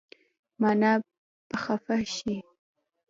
مانه 0.61 0.91
به 1.49 1.57
خفه 1.63 1.97
شې 2.15 2.37